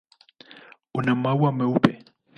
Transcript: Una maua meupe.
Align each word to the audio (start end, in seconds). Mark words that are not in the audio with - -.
Una 1.01 1.15
maua 1.27 1.55
meupe. 1.59 1.93